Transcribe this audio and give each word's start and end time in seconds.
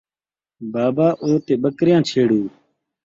بابا 0.73 1.07
او 1.23 1.31
تے 1.45 1.53
ٻکریاں 1.61 2.01
چھیڑو 2.09 2.41